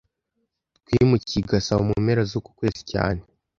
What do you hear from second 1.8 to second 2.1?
mu